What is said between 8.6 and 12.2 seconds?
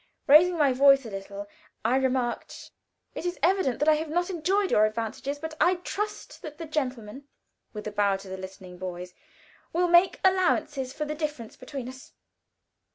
boys) "will make allowances for the difference between us."